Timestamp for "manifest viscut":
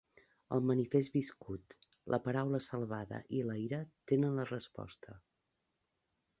0.69-1.75